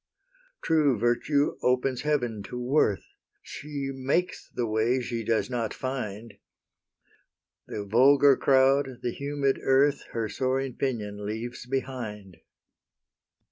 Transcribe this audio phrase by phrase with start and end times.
[0.63, 3.03] True Virtue opens heaven to worth:
[3.43, 6.39] She makes the way she does not find:
[7.67, 12.37] The vulgar crowd, the humid earth, Her soaring pinion leaves behind.